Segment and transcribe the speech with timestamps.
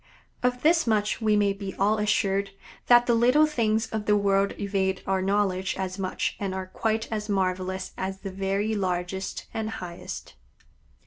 [0.41, 2.49] Of this much we may be all assured,
[2.87, 7.07] that the little things of the world evade our knowledge as much and are quite
[7.11, 10.33] as marvelous as the very largest and highest.